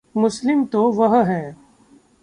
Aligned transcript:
मुसलिम 0.17 0.65
तो 0.65 0.91
वह 0.91 1.23
है। 1.23 1.57